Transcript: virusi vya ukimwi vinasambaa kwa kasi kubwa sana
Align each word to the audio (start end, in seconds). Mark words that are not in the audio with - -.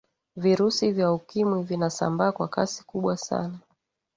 virusi 0.35 0.91
vya 0.91 1.13
ukimwi 1.13 1.63
vinasambaa 1.63 2.31
kwa 2.31 2.47
kasi 2.47 2.83
kubwa 2.83 3.17
sana 3.17 3.59